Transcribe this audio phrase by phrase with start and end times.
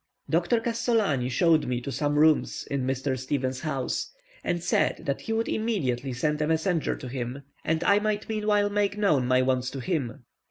[0.27, 3.15] Doctor Cassolani showed me to some rooms in Mr.
[3.19, 4.11] Stevens's house,
[4.43, 8.71] and said that he would immediately send a messenger to him, and I might meanwhile
[8.71, 10.23] make known my wants to him.